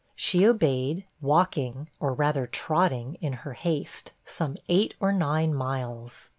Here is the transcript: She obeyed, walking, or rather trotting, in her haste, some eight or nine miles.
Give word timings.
She 0.15 0.47
obeyed, 0.47 1.05
walking, 1.21 1.87
or 1.99 2.15
rather 2.15 2.47
trotting, 2.47 3.17
in 3.21 3.33
her 3.45 3.53
haste, 3.53 4.11
some 4.25 4.57
eight 4.67 4.95
or 4.99 5.13
nine 5.13 5.53
miles. 5.53 6.29